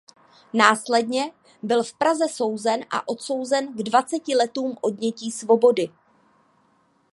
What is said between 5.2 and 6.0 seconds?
svobody.